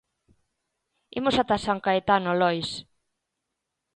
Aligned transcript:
Imos 1.19 1.35
ata 1.41 1.57
San 1.65 1.79
Caetano, 1.85 2.31
Lois. 2.41 2.69